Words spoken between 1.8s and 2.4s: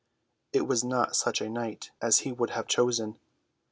as he